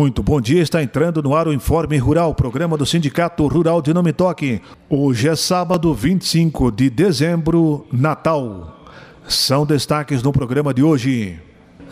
Muito 0.00 0.22
bom 0.22 0.40
dia, 0.40 0.62
está 0.62 0.82
entrando 0.82 1.22
no 1.22 1.34
ar 1.34 1.46
o 1.46 1.52
Informe 1.52 1.98
Rural, 1.98 2.34
programa 2.34 2.74
do 2.74 2.86
Sindicato 2.86 3.46
Rural 3.46 3.82
de 3.82 3.92
Nome 3.92 4.14
Toque. 4.14 4.58
Hoje 4.88 5.28
é 5.28 5.36
sábado 5.36 5.92
25 5.92 6.72
de 6.72 6.88
dezembro, 6.88 7.86
Natal. 7.92 8.80
São 9.28 9.66
destaques 9.66 10.22
no 10.22 10.32
programa 10.32 10.72
de 10.72 10.82
hoje. 10.82 11.38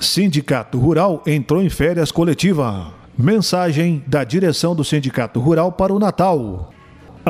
Sindicato 0.01 0.79
Rural 0.79 1.23
entrou 1.27 1.63
em 1.63 1.69
férias 1.69 2.11
coletiva. 2.11 2.95
Mensagem 3.15 4.03
da 4.07 4.25
direção 4.25 4.75
do 4.75 4.83
Sindicato 4.83 5.39
Rural 5.39 5.71
para 5.71 5.93
o 5.93 5.99
Natal. 5.99 6.73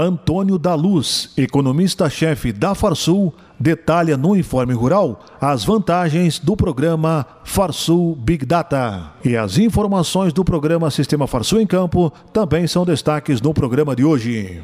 Antônio 0.00 0.58
da 0.58 0.76
Luz, 0.76 1.32
economista-chefe 1.36 2.52
da 2.52 2.72
Farsul, 2.74 3.34
detalha 3.58 4.16
no 4.16 4.36
Informe 4.36 4.72
Rural 4.72 5.18
as 5.40 5.64
vantagens 5.64 6.38
do 6.38 6.56
programa 6.56 7.26
Farsul 7.42 8.14
Big 8.14 8.46
Data. 8.46 9.10
E 9.24 9.36
as 9.36 9.58
informações 9.58 10.32
do 10.32 10.44
programa 10.44 10.90
Sistema 10.90 11.26
Farsul 11.26 11.60
em 11.60 11.66
Campo 11.66 12.12
também 12.32 12.66
são 12.68 12.84
destaques 12.84 13.40
no 13.40 13.52
programa 13.52 13.96
de 13.96 14.04
hoje. 14.04 14.62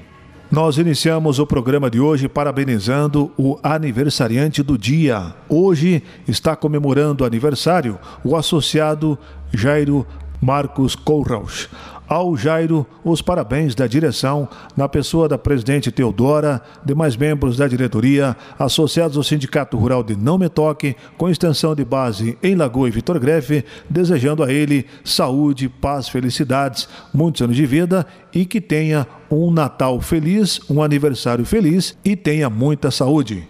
Nós 0.52 0.78
iniciamos 0.78 1.40
o 1.40 1.46
programa 1.46 1.90
de 1.90 1.98
hoje 1.98 2.28
parabenizando 2.28 3.32
o 3.36 3.58
aniversariante 3.60 4.62
do 4.62 4.78
dia. 4.78 5.34
Hoje 5.48 6.00
está 6.28 6.54
comemorando 6.54 7.24
o 7.24 7.26
aniversário 7.26 7.98
o 8.22 8.36
associado 8.36 9.18
Jairo 9.52 10.06
Marcos 10.40 10.94
Kohlrausch 10.94 11.68
ao 12.08 12.36
Jairo 12.36 12.86
os 13.04 13.22
parabéns 13.22 13.74
da 13.74 13.86
direção, 13.86 14.48
na 14.76 14.88
pessoa 14.88 15.28
da 15.28 15.38
presidente 15.38 15.90
Teodora, 15.90 16.60
demais 16.84 17.16
membros 17.16 17.56
da 17.56 17.66
diretoria, 17.66 18.36
associados 18.58 19.16
ao 19.16 19.22
Sindicato 19.22 19.76
Rural 19.76 20.02
de 20.02 20.16
Não 20.16 20.38
Me 20.38 20.48
Toque, 20.48 20.96
com 21.16 21.28
extensão 21.28 21.74
de 21.74 21.84
base 21.84 22.38
em 22.42 22.54
Lagoa 22.54 22.88
e 22.88 22.90
Vitor 22.90 23.18
Grefe, 23.18 23.64
desejando 23.88 24.42
a 24.42 24.52
ele 24.52 24.86
saúde, 25.04 25.68
paz, 25.68 26.08
felicidades, 26.08 26.88
muitos 27.12 27.42
anos 27.42 27.56
de 27.56 27.66
vida 27.66 28.06
e 28.32 28.44
que 28.44 28.60
tenha 28.60 29.06
um 29.30 29.50
Natal 29.50 30.00
feliz, 30.00 30.60
um 30.70 30.82
aniversário 30.82 31.44
feliz 31.44 31.96
e 32.04 32.16
tenha 32.16 32.50
muita 32.50 32.90
saúde. 32.90 33.48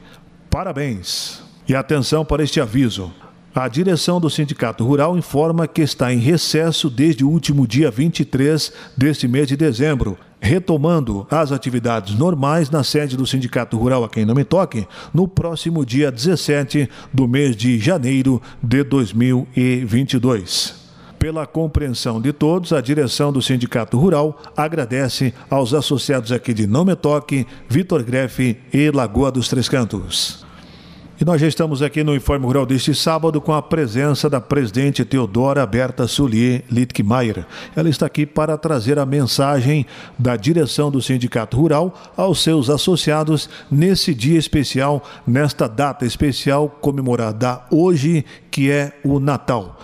Parabéns! 0.50 1.42
E 1.66 1.74
atenção 1.74 2.24
para 2.24 2.42
este 2.42 2.60
aviso. 2.60 3.10
A 3.54 3.68
direção 3.68 4.20
do 4.20 4.28
Sindicato 4.28 4.84
Rural 4.84 5.16
informa 5.16 5.68
que 5.68 5.80
está 5.80 6.12
em 6.12 6.18
recesso 6.18 6.90
desde 6.90 7.24
o 7.24 7.28
último 7.28 7.68
dia 7.68 7.88
23 7.88 8.72
deste 8.96 9.28
mês 9.28 9.46
de 9.46 9.56
dezembro, 9.56 10.18
retomando 10.40 11.24
as 11.30 11.52
atividades 11.52 12.18
normais 12.18 12.68
na 12.68 12.82
sede 12.82 13.16
do 13.16 13.24
Sindicato 13.24 13.78
Rural 13.78 14.02
aqui 14.02 14.22
em 14.22 14.44
Toque, 14.44 14.88
no 15.14 15.28
próximo 15.28 15.86
dia 15.86 16.10
17 16.10 16.90
do 17.12 17.28
mês 17.28 17.54
de 17.54 17.78
janeiro 17.78 18.42
de 18.60 18.82
2022. 18.82 20.74
Pela 21.16 21.46
compreensão 21.46 22.20
de 22.20 22.32
todos, 22.32 22.72
a 22.72 22.80
direção 22.80 23.32
do 23.32 23.40
Sindicato 23.40 23.96
Rural 23.96 24.36
agradece 24.56 25.32
aos 25.48 25.72
associados 25.72 26.32
aqui 26.32 26.52
de 26.52 26.66
Não 26.66 26.84
Me 26.84 26.96
Toque, 26.96 27.46
Vitor 27.68 28.02
Grefe 28.02 28.58
e 28.72 28.90
Lagoa 28.90 29.30
dos 29.30 29.46
Três 29.46 29.68
Cantos. 29.68 30.44
Nós 31.24 31.40
já 31.40 31.48
estamos 31.48 31.80
aqui 31.80 32.04
no 32.04 32.14
Informe 32.14 32.44
Rural 32.44 32.66
deste 32.66 32.94
sábado 32.94 33.40
com 33.40 33.54
a 33.54 33.62
presença 33.62 34.28
da 34.28 34.42
presidente 34.42 35.06
Teodora 35.06 35.64
Berta 35.64 36.06
Sulier 36.06 36.62
Littkemeyer. 36.70 37.46
Ela 37.74 37.88
está 37.88 38.04
aqui 38.04 38.26
para 38.26 38.58
trazer 38.58 38.98
a 38.98 39.06
mensagem 39.06 39.86
da 40.18 40.36
direção 40.36 40.90
do 40.90 41.00
Sindicato 41.00 41.56
Rural 41.56 41.94
aos 42.14 42.42
seus 42.42 42.68
associados 42.68 43.48
nesse 43.70 44.14
dia 44.14 44.38
especial, 44.38 45.02
nesta 45.26 45.66
data 45.66 46.04
especial 46.04 46.68
comemorada 46.68 47.62
hoje, 47.70 48.22
que 48.50 48.70
é 48.70 48.92
o 49.02 49.18
Natal. 49.18 49.78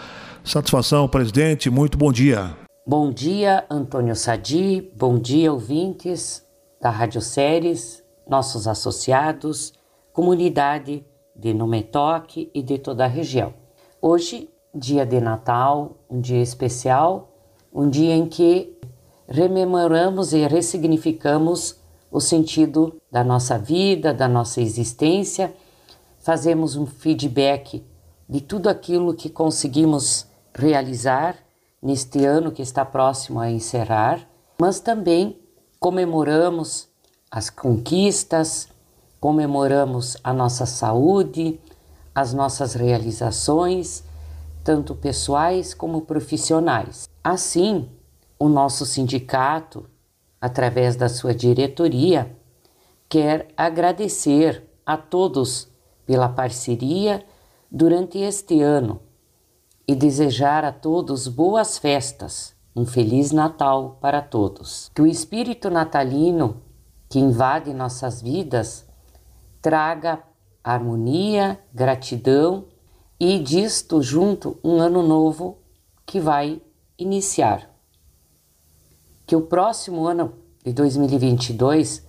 Satisfação, 0.44 1.08
presidente, 1.08 1.70
muito 1.70 1.96
bom 1.96 2.12
dia. 2.12 2.54
Bom 2.86 3.10
dia, 3.10 3.64
Antônio 3.70 4.14
Sadi, 4.14 4.92
bom 4.94 5.18
dia, 5.18 5.50
ouvintes 5.50 6.44
da 6.82 6.90
Rádio 6.90 7.22
Séries, 7.22 8.02
nossos 8.28 8.68
associados, 8.68 9.72
comunidade 10.12 11.02
de 11.40 11.54
Numetoque 11.54 12.50
e 12.52 12.62
de 12.62 12.78
toda 12.78 13.04
a 13.04 13.08
região. 13.08 13.54
Hoje, 14.00 14.48
dia 14.74 15.06
de 15.06 15.20
Natal, 15.20 15.96
um 16.08 16.20
dia 16.20 16.42
especial, 16.42 17.32
um 17.72 17.88
dia 17.88 18.14
em 18.14 18.26
que 18.26 18.76
rememoramos 19.26 20.32
e 20.34 20.46
ressignificamos 20.46 21.76
o 22.10 22.20
sentido 22.20 23.00
da 23.10 23.24
nossa 23.24 23.58
vida, 23.58 24.12
da 24.12 24.28
nossa 24.28 24.60
existência, 24.60 25.54
fazemos 26.18 26.76
um 26.76 26.84
feedback 26.84 27.82
de 28.28 28.40
tudo 28.40 28.68
aquilo 28.68 29.14
que 29.14 29.30
conseguimos 29.30 30.26
realizar 30.54 31.36
neste 31.82 32.24
ano 32.24 32.52
que 32.52 32.60
está 32.60 32.84
próximo 32.84 33.40
a 33.40 33.50
encerrar, 33.50 34.28
mas 34.60 34.78
também 34.78 35.38
comemoramos 35.78 36.88
as 37.30 37.48
conquistas, 37.48 38.68
comemoramos 39.20 40.16
a 40.24 40.32
nossa 40.32 40.64
saúde, 40.64 41.60
as 42.14 42.32
nossas 42.32 42.74
realizações, 42.74 44.02
tanto 44.64 44.94
pessoais 44.94 45.74
como 45.74 46.00
profissionais. 46.02 47.08
Assim, 47.22 47.88
o 48.38 48.48
nosso 48.48 48.86
sindicato, 48.86 49.86
através 50.40 50.96
da 50.96 51.08
sua 51.08 51.34
diretoria, 51.34 52.34
quer 53.08 53.48
agradecer 53.56 54.66
a 54.86 54.96
todos 54.96 55.68
pela 56.06 56.28
parceria 56.28 57.24
durante 57.70 58.18
este 58.18 58.62
ano 58.62 59.00
e 59.86 59.94
desejar 59.94 60.64
a 60.64 60.72
todos 60.72 61.28
boas 61.28 61.76
festas, 61.76 62.54
um 62.74 62.86
feliz 62.86 63.32
Natal 63.32 63.98
para 64.00 64.22
todos. 64.22 64.90
Que 64.94 65.02
o 65.02 65.06
espírito 65.06 65.68
natalino 65.68 66.62
que 67.08 67.18
invade 67.18 67.74
nossas 67.74 68.22
vidas 68.22 68.89
traga 69.60 70.22
harmonia, 70.62 71.58
gratidão 71.72 72.66
e 73.18 73.38
disto 73.38 74.02
junto 74.02 74.58
um 74.62 74.80
ano 74.80 75.02
novo 75.02 75.58
que 76.06 76.20
vai 76.20 76.60
iniciar. 76.98 77.70
Que 79.26 79.36
o 79.36 79.42
próximo 79.42 80.06
ano 80.06 80.34
de 80.64 80.72
2022 80.72 82.06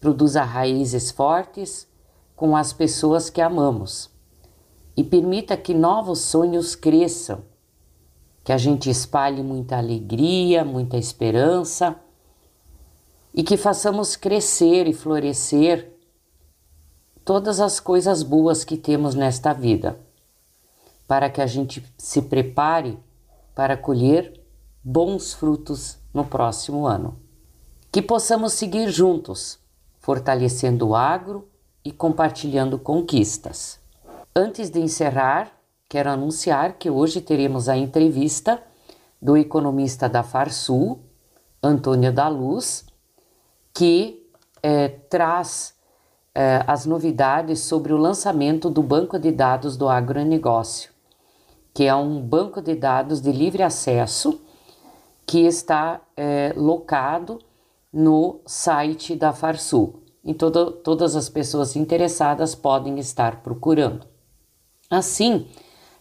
produza 0.00 0.42
raízes 0.42 1.10
fortes 1.10 1.86
com 2.34 2.56
as 2.56 2.72
pessoas 2.72 3.28
que 3.28 3.40
amamos 3.40 4.10
e 4.96 5.04
permita 5.04 5.56
que 5.56 5.74
novos 5.74 6.20
sonhos 6.20 6.74
cresçam, 6.74 7.42
que 8.42 8.52
a 8.52 8.58
gente 8.58 8.88
espalhe 8.88 9.42
muita 9.42 9.76
alegria, 9.76 10.64
muita 10.64 10.96
esperança 10.96 11.96
e 13.34 13.42
que 13.42 13.56
façamos 13.56 14.16
crescer 14.16 14.86
e 14.86 14.92
florescer 14.92 15.89
todas 17.24 17.60
as 17.60 17.80
coisas 17.80 18.22
boas 18.22 18.64
que 18.64 18.76
temos 18.76 19.14
nesta 19.14 19.52
vida, 19.52 19.98
para 21.06 21.28
que 21.28 21.40
a 21.40 21.46
gente 21.46 21.84
se 21.98 22.22
prepare 22.22 22.98
para 23.54 23.76
colher 23.76 24.40
bons 24.82 25.32
frutos 25.32 25.98
no 26.14 26.24
próximo 26.24 26.86
ano. 26.86 27.18
Que 27.92 28.00
possamos 28.00 28.52
seguir 28.52 28.90
juntos, 28.90 29.58
fortalecendo 29.98 30.88
o 30.88 30.96
agro 30.96 31.48
e 31.84 31.92
compartilhando 31.92 32.78
conquistas. 32.78 33.78
Antes 34.34 34.70
de 34.70 34.80
encerrar, 34.80 35.52
quero 35.88 36.10
anunciar 36.10 36.74
que 36.78 36.88
hoje 36.88 37.20
teremos 37.20 37.68
a 37.68 37.76
entrevista 37.76 38.62
do 39.20 39.36
economista 39.36 40.08
da 40.08 40.22
Farsul, 40.22 41.00
Antônio 41.62 42.12
da 42.12 42.28
Luz, 42.28 42.86
que 43.74 44.26
é, 44.62 44.88
traz 44.88 45.74
eh, 46.34 46.62
as 46.66 46.86
novidades 46.86 47.60
sobre 47.60 47.92
o 47.92 47.96
lançamento 47.96 48.70
do 48.70 48.82
Banco 48.82 49.18
de 49.18 49.32
Dados 49.32 49.76
do 49.76 49.88
Agronegócio, 49.88 50.90
que 51.74 51.84
é 51.84 51.94
um 51.94 52.20
banco 52.20 52.60
de 52.60 52.74
dados 52.74 53.20
de 53.20 53.32
livre 53.32 53.62
acesso 53.62 54.40
que 55.26 55.40
está 55.40 56.00
eh, 56.16 56.52
locado 56.56 57.38
no 57.92 58.40
site 58.46 59.16
da 59.16 59.32
Farsul. 59.32 60.02
E 60.24 60.34
todo, 60.34 60.72
todas 60.72 61.16
as 61.16 61.28
pessoas 61.28 61.74
interessadas 61.76 62.54
podem 62.54 62.98
estar 62.98 63.42
procurando. 63.42 64.06
Assim, 64.90 65.48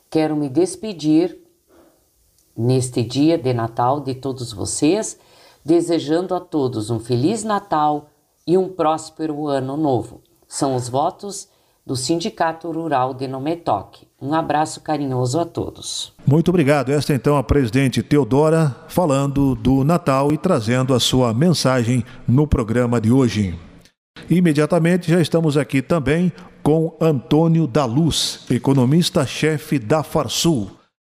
quero 0.09 0.35
me 0.35 0.49
despedir 0.49 1.39
neste 2.55 3.01
dia 3.01 3.37
de 3.37 3.53
Natal 3.53 4.01
de 4.01 4.13
todos 4.13 4.51
vocês, 4.51 5.17
desejando 5.63 6.35
a 6.35 6.39
todos 6.39 6.89
um 6.89 6.99
Feliz 6.99 7.43
Natal 7.43 8.08
e 8.49 8.57
um 8.57 8.67
próspero 8.67 9.47
ano 9.47 9.77
novo. 9.77 10.23
São 10.47 10.75
os 10.75 10.89
votos 10.89 11.47
do 11.85 11.95
Sindicato 11.95 12.71
Rural 12.71 13.13
de 13.13 13.27
Nometoque. 13.27 14.07
Um 14.19 14.33
abraço 14.33 14.81
carinhoso 14.81 15.39
a 15.39 15.45
todos. 15.45 16.11
Muito 16.25 16.49
obrigado. 16.49 16.91
Esta 16.91 17.13
então 17.13 17.37
a 17.37 17.43
presidente 17.43 18.01
Teodora 18.01 18.75
falando 18.87 19.53
do 19.53 19.83
Natal 19.83 20.31
e 20.33 20.37
trazendo 20.37 20.95
a 20.95 20.99
sua 20.99 21.31
mensagem 21.31 22.03
no 22.27 22.47
programa 22.47 22.99
de 22.99 23.11
hoje. 23.11 23.55
Imediatamente 24.27 25.11
já 25.11 25.21
estamos 25.21 25.55
aqui 25.55 25.79
também 25.79 26.31
com 26.63 26.97
Antônio 26.99 27.67
da 27.67 27.85
Luz, 27.85 28.45
economista-chefe 28.49 29.77
da 29.77 30.01
Farsul. 30.01 30.71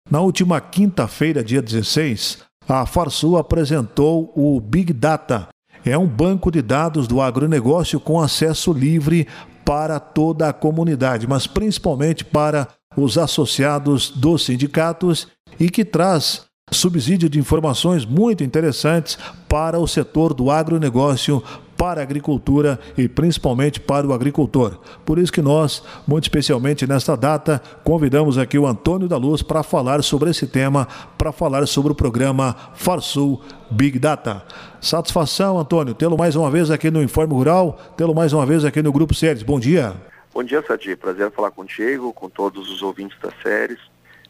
Na 0.08 0.22
última 0.22 0.62
quinta-feira, 0.62 1.44
dia 1.44 1.64
16, 1.64 2.44
a 2.70 2.86
Farsul 2.86 3.38
apresentou 3.38 4.32
o 4.36 4.62
Big 4.62 4.94
Data. 4.94 5.53
É 5.86 5.98
um 5.98 6.08
banco 6.08 6.50
de 6.50 6.62
dados 6.62 7.08
do 7.08 7.22
agronegócio 7.22 8.00
com 8.00 8.22
acesso 8.22 8.72
livre 8.72 9.28
para 9.66 10.00
toda 10.00 10.50
a 10.50 10.54
comunidade, 10.54 11.28
mas 11.28 11.48
principalmente 11.48 12.24
para 12.24 12.68
os 12.96 13.18
associados 13.18 14.10
dos 14.10 14.46
sindicatos 14.46 15.28
e 15.60 15.70
que 15.70 15.84
traz 15.84 16.46
subsídio 16.72 17.30
de 17.30 17.40
informações 17.40 18.06
muito 18.06 18.44
interessantes 18.44 19.18
para 19.48 19.80
o 19.80 19.88
setor 19.88 20.34
do 20.34 20.50
agronegócio, 20.50 21.44
para 21.78 22.02
a 22.02 22.04
agricultura 22.04 22.80
e 22.98 23.08
principalmente 23.08 23.80
para 23.80 24.08
o 24.08 24.14
agricultor. 24.14 24.80
Por 25.06 25.18
isso 25.18 25.32
que 25.32 25.42
nós, 25.42 25.84
muito 26.08 26.24
especialmente 26.24 26.88
nesta 26.88 27.16
data, 27.16 27.62
convidamos 27.84 28.38
aqui 28.38 28.58
o 28.58 28.68
Antônio 28.68 29.08
da 29.08 29.18
Luz 29.18 29.42
para 29.42 29.64
falar 29.64 30.04
sobre 30.04 30.30
esse 30.30 30.48
tema, 30.48 30.88
para 31.18 31.32
falar 31.32 31.68
sobre 31.68 31.92
o 31.92 31.96
programa 31.96 32.56
Farsul 32.76 33.42
Big 33.70 34.00
Data. 34.00 34.44
Satisfação, 34.80 35.58
Antônio, 35.58 35.94
tê-lo 35.94 36.18
mais 36.18 36.36
uma 36.36 36.50
vez 36.50 36.70
aqui 36.70 36.92
no 36.92 37.02
Informe 37.02 37.34
Rural, 37.34 37.80
tê-lo 37.98 38.14
mais 38.14 38.34
uma 38.34 38.46
vez 38.46 38.66
aqui 38.66 38.82
no 38.82 38.92
Grupo 38.92 39.14
Séries. 39.14 39.44
Bom 39.44 39.60
dia. 39.60 39.94
Bom 40.34 40.44
dia, 40.44 40.64
Sadi. 40.66 40.96
Prazer 40.96 41.32
falar 41.32 41.52
contigo, 41.52 42.12
com 42.12 42.28
todos 42.28 42.70
os 42.72 42.82
ouvintes 42.82 43.18
da 43.22 43.30
Séries. 43.44 43.80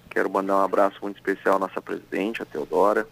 Quero 0.09 0.29
mandar 0.29 0.57
um 0.57 0.63
abraço 0.63 0.97
muito 1.01 1.15
especial 1.15 1.55
à 1.55 1.59
nossa 1.59 1.81
presidente, 1.81 2.41
a 2.41 2.45
Teodora, 2.45 3.07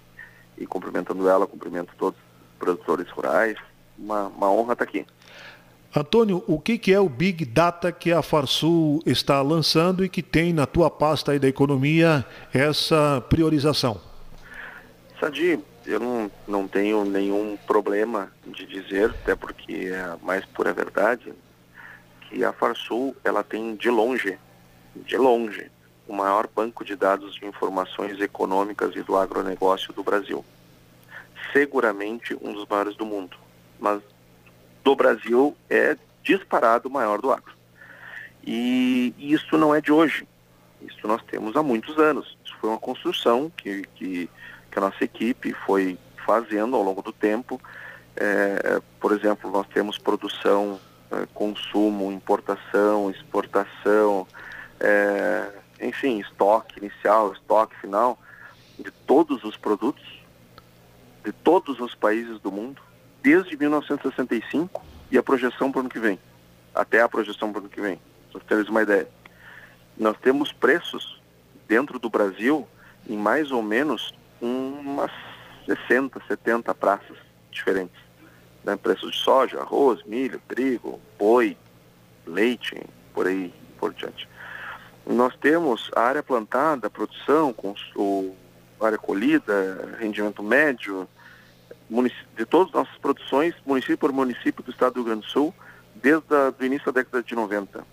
e 0.57 0.67
cumprimentando 0.67 1.27
ela, 1.27 1.47
cumprimento 1.47 1.93
todos 1.97 2.19
os 2.19 2.59
produtores 2.59 3.09
rurais. 3.09 3.57
Uma, 3.97 4.27
uma 4.27 4.51
honra 4.51 4.73
estar 4.73 4.83
aqui. 4.83 5.05
Antônio, 5.93 6.41
o 6.47 6.57
que, 6.57 6.77
que 6.77 6.93
é 6.93 6.99
o 6.99 7.09
Big 7.09 7.43
Data 7.43 7.91
que 7.91 8.13
a 8.13 8.21
Farsul 8.21 9.01
está 9.05 9.41
lançando 9.41 10.05
e 10.05 10.09
que 10.09 10.23
tem 10.23 10.53
na 10.53 10.65
tua 10.65 10.89
pasta 10.89 11.33
aí 11.33 11.39
da 11.39 11.49
economia 11.49 12.25
essa 12.53 13.21
priorização? 13.29 13.99
Sadi, 15.19 15.59
eu 15.85 15.99
não, 15.99 16.31
não 16.47 16.67
tenho 16.67 17.03
nenhum 17.03 17.57
problema 17.67 18.31
de 18.45 18.65
dizer, 18.65 19.09
até 19.09 19.35
porque 19.35 19.89
é 19.91 19.99
a 19.99 20.17
mais 20.21 20.45
pura 20.45 20.71
verdade, 20.71 21.33
que 22.21 22.43
a 22.43 22.53
Farsul 22.53 23.15
ela 23.23 23.43
tem 23.43 23.75
de 23.75 23.89
longe, 23.89 24.37
de 24.95 25.17
longe, 25.17 25.69
o 26.07 26.13
maior 26.13 26.47
banco 26.47 26.85
de 26.85 26.95
dados 26.95 27.35
de 27.35 27.45
informações 27.45 28.19
econômicas 28.21 28.95
e 28.95 29.01
do 29.01 29.17
agronegócio 29.17 29.93
do 29.93 30.03
Brasil. 30.03 30.45
Seguramente 31.51 32.33
um 32.41 32.53
dos 32.53 32.65
maiores 32.67 32.95
do 32.95 33.05
mundo, 33.05 33.35
mas 33.81 34.01
do 34.83 34.95
Brasil 34.95 35.57
é 35.69 35.97
disparado 36.23 36.87
o 36.87 36.91
maior 36.91 37.19
do 37.19 37.31
agro. 37.31 37.53
E 38.43 39.13
isso 39.17 39.57
não 39.57 39.75
é 39.75 39.81
de 39.81 39.91
hoje, 39.91 40.27
isso 40.81 41.07
nós 41.07 41.21
temos 41.23 41.55
há 41.55 41.63
muitos 41.63 41.97
anos. 41.97 42.37
Isso 42.43 42.55
foi 42.59 42.69
uma 42.69 42.79
construção 42.79 43.51
que, 43.55 43.83
que, 43.95 44.29
que 44.71 44.79
a 44.79 44.81
nossa 44.81 45.03
equipe 45.03 45.53
foi 45.65 45.97
fazendo 46.25 46.75
ao 46.75 46.83
longo 46.83 47.01
do 47.01 47.11
tempo. 47.11 47.61
É, 48.15 48.81
por 48.99 49.11
exemplo, 49.11 49.51
nós 49.51 49.67
temos 49.67 49.97
produção, 49.97 50.79
é, 51.11 51.27
consumo, 51.33 52.11
importação, 52.11 53.09
exportação, 53.11 54.27
é, 54.79 55.49
enfim, 55.81 56.19
estoque 56.19 56.79
inicial, 56.79 57.33
estoque 57.33 57.75
final 57.79 58.19
de 58.77 58.91
todos 58.91 59.43
os 59.43 59.55
produtos 59.55 60.21
de 61.23 61.31
todos 61.31 61.79
os 61.79 61.93
países 61.93 62.39
do 62.39 62.51
mundo 62.51 62.81
desde 63.21 63.57
1965 63.57 64.83
e 65.11 65.17
a 65.17 65.23
projeção 65.23 65.71
para 65.71 65.79
o 65.79 65.81
ano 65.81 65.89
que 65.89 65.99
vem, 65.99 66.19
até 66.73 67.01
a 67.01 67.09
projeção 67.09 67.51
para 67.51 67.59
o 67.59 67.63
ano 67.63 67.69
que 67.69 67.81
vem, 67.81 67.99
para 68.31 68.41
vocês 68.55 68.69
uma 68.69 68.81
ideia. 68.81 69.07
Nós 69.97 70.17
temos 70.21 70.51
preços 70.51 71.21
dentro 71.67 71.99
do 71.99 72.09
Brasil 72.09 72.67
em 73.07 73.17
mais 73.17 73.51
ou 73.51 73.61
menos 73.61 74.13
umas 74.41 75.11
60, 75.65 76.21
70 76.27 76.73
praças 76.75 77.17
diferentes. 77.51 77.99
Né? 78.63 78.75
Preços 78.75 79.11
de 79.11 79.17
soja, 79.17 79.59
arroz, 79.59 80.03
milho, 80.03 80.41
trigo, 80.47 80.99
boi, 81.17 81.57
leite, 82.25 82.81
por 83.13 83.27
aí 83.27 83.53
por 83.79 83.93
diante. 83.93 84.27
Nós 85.05 85.35
temos 85.35 85.89
a 85.95 86.01
área 86.01 86.23
plantada, 86.23 86.89
produção, 86.89 87.53
o, 87.95 88.35
área 88.79 88.97
colhida, 88.97 89.95
rendimento 89.99 90.43
médio, 90.43 91.07
de 92.37 92.45
todas 92.45 92.67
as 92.69 92.73
nossas 92.73 92.97
produções, 92.97 93.53
município 93.65 93.97
por 93.97 94.13
município 94.13 94.63
do 94.63 94.71
estado 94.71 94.93
do 94.93 94.99
Rio 95.01 95.05
Grande 95.07 95.25
do 95.25 95.31
Sul, 95.31 95.53
desde 95.95 96.33
o 96.33 96.65
início 96.65 96.91
da 96.91 97.01
década 97.01 97.21
de 97.21 97.35
90. 97.35 97.83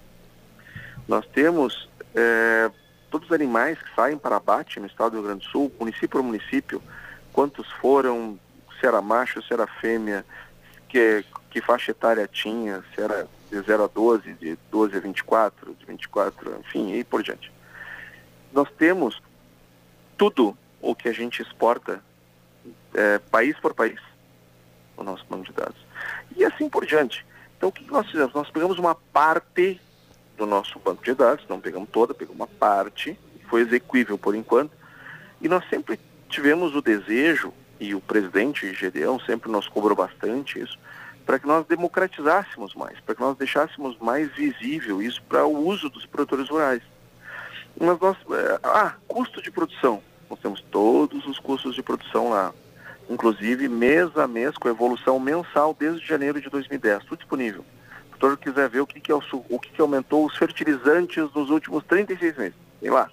Nós 1.08 1.26
temos 1.26 1.88
é, 2.14 2.70
todos 3.10 3.28
os 3.28 3.34
animais 3.34 3.80
que 3.82 3.94
saem 3.94 4.16
para 4.16 4.36
abate 4.36 4.78
no 4.78 4.86
estado 4.86 5.12
do 5.12 5.16
Rio 5.16 5.26
Grande 5.26 5.46
do 5.46 5.50
Sul, 5.50 5.72
município 5.80 6.10
por 6.10 6.22
município, 6.22 6.82
quantos 7.32 7.70
foram, 7.72 8.38
se 8.78 8.86
era 8.86 9.02
macho, 9.02 9.42
se 9.42 9.52
era 9.52 9.66
fêmea, 9.66 10.24
que, 10.88 11.24
que 11.50 11.60
faixa 11.60 11.90
etária 11.90 12.28
tinha, 12.28 12.84
se 12.94 13.00
era 13.00 13.28
de 13.50 13.60
0 13.60 13.84
a 13.84 13.86
12, 13.86 14.32
de 14.34 14.58
12 14.70 14.96
a 14.96 15.00
24, 15.00 15.74
de 15.74 15.86
24, 15.86 16.56
enfim, 16.60 16.92
e 16.94 17.02
por 17.02 17.22
diante. 17.22 17.50
Nós 18.52 18.68
temos 18.78 19.20
tudo 20.16 20.56
o 20.80 20.94
que 20.94 21.08
a 21.08 21.12
gente 21.12 21.42
exporta, 21.42 22.02
é, 22.94 23.18
país 23.18 23.58
por 23.58 23.74
país, 23.74 24.00
o 24.96 25.02
nosso 25.02 25.24
banco 25.28 25.44
de 25.44 25.52
dados. 25.52 25.76
E 26.36 26.44
assim 26.44 26.68
por 26.68 26.84
diante. 26.86 27.24
Então, 27.56 27.68
o 27.68 27.72
que 27.72 27.90
nós 27.90 28.06
fizemos? 28.10 28.32
Nós 28.34 28.50
pegamos 28.50 28.78
uma 28.78 28.94
parte 28.94 29.80
do 30.36 30.46
nosso 30.46 30.78
banco 30.78 31.04
de 31.04 31.14
dados, 31.14 31.44
não 31.48 31.60
pegamos 31.60 31.88
toda, 31.90 32.14
pegamos 32.14 32.38
uma 32.38 32.46
parte, 32.46 33.18
foi 33.48 33.62
execuível 33.62 34.16
por 34.16 34.34
enquanto, 34.34 34.70
e 35.40 35.48
nós 35.48 35.64
sempre 35.68 35.98
tivemos 36.28 36.74
o 36.74 36.82
desejo, 36.82 37.52
e 37.80 37.94
o 37.94 38.00
presidente 38.00 38.72
Gedeão 38.74 39.18
sempre 39.20 39.50
nos 39.50 39.68
cobrou 39.68 39.96
bastante 39.96 40.60
isso, 40.60 40.78
para 41.26 41.38
que 41.38 41.46
nós 41.46 41.66
democratizássemos 41.66 42.74
mais, 42.74 42.98
para 43.00 43.14
que 43.14 43.20
nós 43.20 43.36
deixássemos 43.36 43.98
mais 43.98 44.32
visível 44.34 45.02
isso 45.02 45.22
para 45.24 45.44
o 45.44 45.66
uso 45.66 45.90
dos 45.90 46.06
produtores 46.06 46.48
rurais. 46.48 46.82
Mas 47.78 47.98
nós, 48.00 48.16
é, 48.30 48.60
ah, 48.62 48.94
custo 49.06 49.42
de 49.42 49.50
produção. 49.50 50.02
Nós 50.28 50.38
temos 50.40 50.60
todos 50.70 51.26
os 51.26 51.38
custos 51.38 51.74
de 51.74 51.82
produção 51.82 52.30
lá, 52.30 52.52
inclusive 53.08 53.68
mês 53.68 54.16
a 54.16 54.28
mês, 54.28 54.56
com 54.56 54.68
evolução 54.68 55.18
mensal 55.18 55.74
desde 55.78 56.06
janeiro 56.06 56.40
de 56.40 56.50
2010, 56.50 57.04
tudo 57.04 57.18
disponível. 57.18 57.64
O 58.08 58.18
doutor 58.18 58.36
quiser 58.36 58.68
ver 58.68 58.80
o 58.80 58.86
que, 58.86 59.00
que, 59.00 59.10
é 59.10 59.14
o, 59.14 59.22
o 59.48 59.58
que, 59.58 59.70
que 59.70 59.80
aumentou 59.80 60.26
os 60.26 60.36
fertilizantes 60.36 61.32
nos 61.34 61.50
últimos 61.50 61.84
36 61.84 62.36
meses, 62.36 62.54
tem 62.80 62.90
lá. 62.90 63.10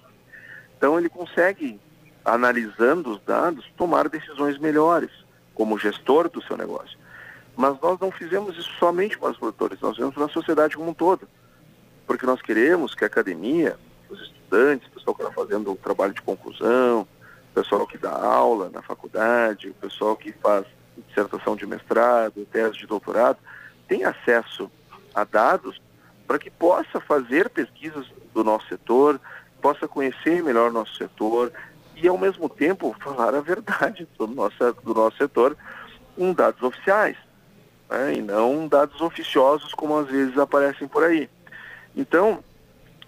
Então 0.76 0.98
ele 0.98 1.08
consegue, 1.08 1.80
analisando 2.24 3.12
os 3.12 3.20
dados, 3.22 3.64
tomar 3.76 4.08
decisões 4.08 4.58
melhores 4.58 5.10
como 5.54 5.78
gestor 5.78 6.28
do 6.28 6.42
seu 6.42 6.56
negócio. 6.56 6.98
Mas 7.56 7.80
nós 7.80 7.98
não 7.98 8.10
fizemos 8.10 8.56
isso 8.58 8.70
somente 8.78 9.18
para 9.18 9.30
os 9.30 9.38
produtores, 9.38 9.80
nós 9.80 9.96
fizemos 9.96 10.14
para 10.14 10.26
a 10.26 10.28
sociedade 10.28 10.76
como 10.76 10.90
um 10.90 10.94
todo. 10.94 11.26
Porque 12.06 12.26
nós 12.26 12.42
queremos 12.42 12.94
que 12.94 13.02
a 13.02 13.06
academia, 13.06 13.78
os 14.10 14.20
estudantes, 14.20 14.86
o 14.88 14.90
pessoal 14.90 15.16
que 15.16 15.22
está 15.22 15.34
fazendo 15.34 15.72
o 15.72 15.76
trabalho 15.76 16.12
de 16.12 16.20
conclusão, 16.20 17.08
pessoal 17.56 17.86
que 17.86 17.96
dá 17.96 18.12
aula 18.12 18.68
na 18.68 18.82
faculdade, 18.82 19.70
o 19.70 19.74
pessoal 19.74 20.14
que 20.14 20.30
faz 20.30 20.66
dissertação 21.08 21.56
de 21.56 21.66
mestrado, 21.66 22.46
tese 22.52 22.76
de 22.76 22.86
doutorado, 22.86 23.38
tenha 23.88 24.10
acesso 24.10 24.70
a 25.14 25.24
dados 25.24 25.80
para 26.26 26.38
que 26.38 26.50
possa 26.50 27.00
fazer 27.00 27.48
pesquisas 27.48 28.06
do 28.34 28.44
nosso 28.44 28.68
setor, 28.68 29.18
possa 29.62 29.88
conhecer 29.88 30.42
melhor 30.42 30.70
nosso 30.70 30.94
setor 30.96 31.50
e, 31.94 32.06
ao 32.06 32.18
mesmo 32.18 32.46
tempo, 32.46 32.94
falar 33.00 33.34
a 33.34 33.40
verdade 33.40 34.06
do 34.18 34.26
nosso, 34.26 34.76
do 34.84 34.92
nosso 34.92 35.16
setor 35.16 35.56
com 36.14 36.34
dados 36.34 36.62
oficiais 36.62 37.16
né, 37.88 38.16
e 38.16 38.20
não 38.20 38.68
dados 38.68 39.00
oficiosos 39.00 39.72
como 39.72 39.96
às 39.96 40.08
vezes 40.08 40.36
aparecem 40.36 40.86
por 40.86 41.02
aí. 41.02 41.26
Então, 41.96 42.44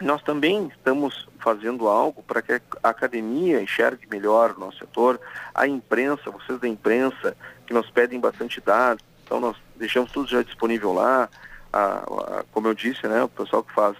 nós 0.01 0.23
também 0.23 0.69
estamos 0.69 1.29
fazendo 1.41 1.89
algo 1.89 2.23
para 2.23 2.43
que 2.43 2.53
a 2.53 2.89
academia 2.89 3.61
enxergue 3.61 4.07
melhor 4.11 4.53
o 4.53 4.61
nosso 4.61 4.79
setor, 4.79 5.21
a 5.55 5.67
imprensa, 5.67 6.31
vocês 6.31 6.61
da 6.61 6.69
imprensa, 6.69 7.37
que 7.67 7.75
nos 7.75 7.91
pedem 7.91 8.21
bastante 8.21 8.61
dados, 8.61 9.05
então 9.25 9.41
nós 9.41 9.57
deixamos 9.77 10.11
tudo 10.13 10.29
já 10.29 10.43
disponível 10.43 10.93
lá, 10.93 11.29
a, 11.73 11.83
a, 11.83 12.45
como 12.53 12.69
eu 12.69 12.75
disse, 12.75 13.07
né, 13.07 13.23
o 13.23 13.29
pessoal 13.29 13.63
que 13.63 13.73
faz, 13.73 13.97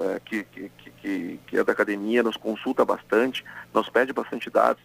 é, 0.00 0.20
que, 0.24 0.44
que, 0.44 0.70
que, 1.02 1.40
que 1.46 1.58
é 1.58 1.64
da 1.64 1.72
academia, 1.72 2.22
nos 2.22 2.36
consulta 2.36 2.84
bastante, 2.84 3.44
nos 3.74 3.88
pede 3.88 4.12
bastante 4.12 4.48
dados, 4.50 4.82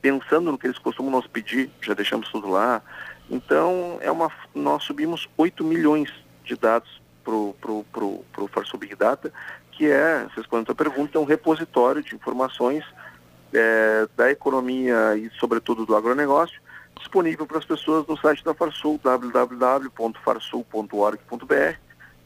pensando 0.00 0.50
no 0.50 0.58
que 0.58 0.66
eles 0.66 0.78
costumam 0.78 1.12
nos 1.12 1.26
pedir, 1.26 1.70
já 1.80 1.94
deixamos 1.94 2.28
tudo 2.30 2.48
lá, 2.48 2.82
então, 3.30 3.98
é 4.00 4.10
uma, 4.10 4.30
nós 4.54 4.84
subimos 4.84 5.28
8 5.36 5.62
milhões 5.62 6.10
de 6.44 6.56
dados 6.56 7.00
para 7.22 7.34
o 7.34 8.48
Farsul 8.50 8.78
Big 8.78 8.94
Data, 8.94 9.30
que 9.78 9.86
é, 9.86 10.26
respondendo 10.34 10.72
a 10.72 10.74
pergunta, 10.74 11.16
é 11.16 11.20
um 11.20 11.24
repositório 11.24 12.02
de 12.02 12.16
informações 12.16 12.84
é, 13.54 14.08
da 14.16 14.28
economia 14.28 15.16
e, 15.16 15.30
sobretudo, 15.38 15.86
do 15.86 15.94
agronegócio, 15.94 16.60
disponível 16.98 17.46
para 17.46 17.58
as 17.58 17.64
pessoas 17.64 18.04
no 18.08 18.18
site 18.18 18.44
da 18.44 18.52
Farsul, 18.52 18.98
www.farsul.org.br. 19.02 21.78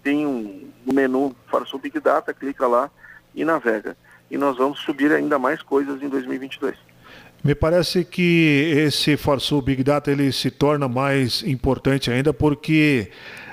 Tem 0.02 0.26
um 0.26 0.72
menu 0.90 1.36
Farsul 1.46 1.78
Big 1.78 2.00
Data, 2.00 2.32
clica 2.32 2.66
lá 2.66 2.90
e 3.34 3.44
navega. 3.44 3.94
E 4.30 4.38
nós 4.38 4.56
vamos 4.56 4.80
subir 4.80 5.12
ainda 5.12 5.38
mais 5.38 5.60
coisas 5.60 6.02
em 6.02 6.08
2022. 6.08 6.74
Me 7.44 7.54
parece 7.54 8.02
que 8.02 8.72
esse 8.74 9.18
Farsul 9.18 9.60
Big 9.60 9.84
Data 9.84 10.10
ele 10.10 10.32
se 10.32 10.50
torna 10.50 10.88
mais 10.88 11.42
importante 11.42 12.10
ainda 12.10 12.32
porque 12.32 13.12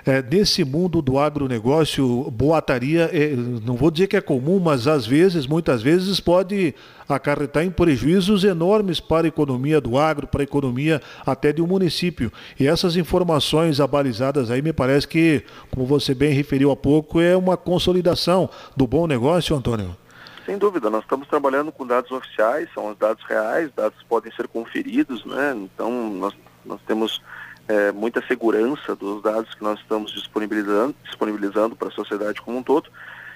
é, 0.09 0.23
nesse 0.23 0.63
mundo 0.63 1.03
do 1.03 1.19
agronegócio, 1.19 2.31
boataria, 2.31 3.09
é, 3.13 3.35
não 3.35 3.75
vou 3.75 3.91
dizer 3.91 4.07
que 4.07 4.17
é 4.17 4.21
comum, 4.21 4.59
mas 4.59 4.87
às 4.87 5.05
vezes, 5.05 5.45
muitas 5.45 5.83
vezes, 5.83 6.19
pode 6.19 6.73
acarretar 7.07 7.63
em 7.63 7.69
prejuízos 7.69 8.43
enormes 8.43 8.99
para 8.99 9.27
a 9.27 9.29
economia 9.29 9.79
do 9.79 9.99
agro, 9.99 10.25
para 10.25 10.41
a 10.41 10.43
economia 10.43 10.99
até 11.23 11.53
de 11.53 11.61
um 11.61 11.67
município. 11.67 12.33
E 12.59 12.67
essas 12.67 12.95
informações 12.95 13.79
abalizadas 13.79 14.49
aí, 14.49 14.63
me 14.63 14.73
parece 14.73 15.07
que, 15.07 15.43
como 15.69 15.85
você 15.85 16.15
bem 16.15 16.33
referiu 16.33 16.71
há 16.71 16.75
pouco, 16.75 17.21
é 17.21 17.37
uma 17.37 17.55
consolidação 17.55 18.49
do 18.75 18.87
bom 18.87 19.05
negócio, 19.05 19.55
Antônio. 19.55 19.95
Sem 20.43 20.57
dúvida, 20.57 20.89
nós 20.89 21.03
estamos 21.03 21.27
trabalhando 21.27 21.71
com 21.71 21.85
dados 21.85 22.09
oficiais, 22.09 22.67
são 22.73 22.89
os 22.89 22.97
dados 22.97 23.23
reais, 23.25 23.69
dados 23.75 24.01
podem 24.09 24.31
ser 24.31 24.47
conferidos, 24.47 25.23
né? 25.23 25.55
Então, 25.55 26.09
nós, 26.09 26.33
nós 26.65 26.79
temos 26.87 27.21
é, 27.69 27.91
muita 27.91 28.19
segurança 28.25 28.95
dos 28.95 29.21
dados 29.21 29.53
que 29.53 29.63
nós 29.63 29.79
estamos 29.79 30.11
disponibilizando, 30.11 30.95
disponibilizando 31.03 31.75
para 31.75 31.89
a 31.89 31.91
sociedade 31.91 32.41
como 32.41 32.57
um 32.57 32.63
todo. 32.63 32.89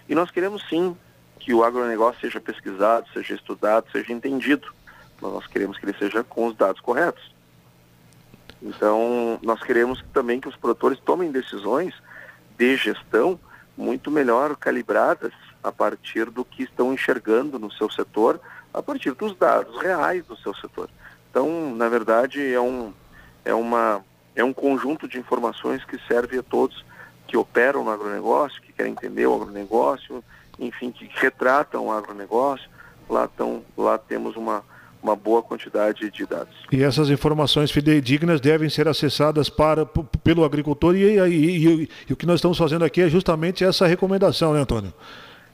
E 0.09 0.15
nós 0.15 0.31
queremos 0.31 0.67
sim 0.67 0.97
que 1.39 1.53
o 1.53 1.63
agronegócio 1.63 2.19
seja 2.19 2.41
pesquisado, 2.41 3.07
seja 3.13 3.35
estudado, 3.35 3.85
seja 3.91 4.11
entendido. 4.11 4.73
Mas 5.21 5.31
nós 5.31 5.45
queremos 5.45 5.77
que 5.77 5.85
ele 5.85 5.95
seja 5.99 6.23
com 6.23 6.47
os 6.47 6.55
dados 6.55 6.81
corretos. 6.81 7.31
Então, 8.59 9.37
nós 9.43 9.61
queremos 9.61 10.03
também 10.11 10.39
que 10.39 10.49
os 10.49 10.55
produtores 10.55 10.99
tomem 10.99 11.31
decisões 11.31 11.93
de 12.57 12.75
gestão 12.75 13.39
muito 13.77 14.09
melhor 14.09 14.55
calibradas 14.55 15.33
a 15.61 15.71
partir 15.71 16.31
do 16.31 16.43
que 16.43 16.63
estão 16.63 16.91
enxergando 16.91 17.59
no 17.59 17.71
seu 17.71 17.89
setor, 17.91 18.39
a 18.73 18.81
partir 18.81 19.11
dos 19.11 19.35
dados 19.35 19.79
reais 19.79 20.25
do 20.25 20.35
seu 20.37 20.55
setor. 20.55 20.89
Então, 21.29 21.75
na 21.75 21.87
verdade, 21.87 22.51
é, 22.51 22.59
um, 22.59 22.91
é 23.45 23.53
uma 23.53 24.03
é 24.35 24.43
um 24.43 24.53
conjunto 24.53 25.07
de 25.07 25.19
informações 25.19 25.83
que 25.85 25.97
serve 26.07 26.39
a 26.39 26.43
todos 26.43 26.83
que 27.27 27.37
operam 27.37 27.83
no 27.83 27.89
agronegócio, 27.89 28.61
que 28.61 28.73
querem 28.73 28.91
entender 28.91 29.25
o 29.25 29.33
agronegócio, 29.33 30.23
enfim, 30.59 30.91
que 30.91 31.09
retratam 31.13 31.87
o 31.87 31.91
agronegócio. 31.91 32.69
Lá, 33.09 33.27
tão, 33.27 33.63
lá 33.77 33.97
temos 33.97 34.35
uma, 34.35 34.63
uma 35.01 35.15
boa 35.15 35.43
quantidade 35.43 36.09
de 36.09 36.25
dados. 36.25 36.55
E 36.71 36.81
essas 36.81 37.09
informações 37.09 37.69
fidedignas 37.71 38.39
devem 38.39 38.69
ser 38.69 38.87
acessadas 38.87 39.49
para, 39.49 39.85
pelo 39.85 40.45
agricultor 40.45 40.95
e, 40.95 41.17
e, 41.17 41.27
e, 41.27 41.89
e, 42.09 42.13
o 42.13 42.15
que 42.15 42.25
nós 42.25 42.35
estamos 42.35 42.57
fazendo 42.57 42.85
aqui 42.85 43.01
é 43.01 43.09
justamente 43.09 43.63
essa 43.63 43.85
recomendação, 43.85 44.53
né, 44.53 44.61
Antônio? 44.61 44.93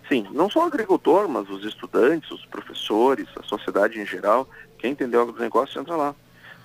Sim, 0.08 0.28
não 0.32 0.50
só 0.50 0.64
o 0.64 0.68
agricultor, 0.68 1.28
mas 1.28 1.50
os 1.50 1.64
estudantes, 1.64 2.30
os 2.32 2.46
professores, 2.46 3.28
a 3.38 3.44
sociedade 3.44 4.00
em 4.00 4.06
geral, 4.06 4.50
quem 4.78 4.92
entendeu 4.92 5.22
o 5.22 5.30
agronegócio 5.30 5.80
entra 5.80 5.96
lá. 5.96 6.16